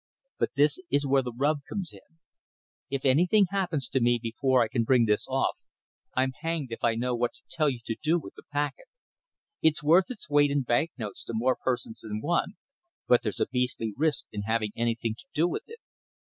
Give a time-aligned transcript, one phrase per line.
[0.39, 2.17] But this is where the rub comes in.
[2.89, 5.55] If anything happens to me before I can bring this off,
[6.15, 8.85] I'm hanged if I know what to tell you to do with the packet.
[9.61, 12.53] It's worth its weight in banknotes to more persons than one,
[13.07, 15.77] but there's a beastly risk in having anything to do with it.